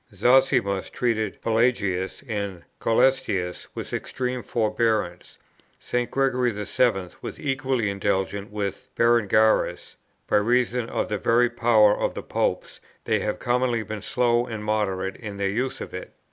Zosimus 0.15 0.89
treated 0.89 1.39
Pelagius 1.43 2.23
and 2.27 2.63
C[oe]lestius 2.79 3.67
with 3.75 3.93
extreme 3.93 4.41
forbearance; 4.41 5.37
St. 5.79 6.09
Gregory 6.09 6.49
VII. 6.51 7.09
was 7.21 7.39
equally 7.39 7.87
indulgent 7.87 8.51
with 8.51 8.87
Berengarius: 8.95 9.97
by 10.27 10.37
reason 10.37 10.89
of 10.89 11.07
the 11.07 11.19
very 11.19 11.51
power 11.51 11.95
of 11.95 12.15
the 12.15 12.23
Popes 12.23 12.79
they 13.05 13.19
have 13.19 13.37
commonly 13.37 13.83
been 13.83 14.01
slow 14.01 14.47
and 14.47 14.63
moderate 14.63 15.17
in 15.17 15.37
their 15.37 15.49
use 15.49 15.79
of 15.81 15.93
it. 15.93 16.11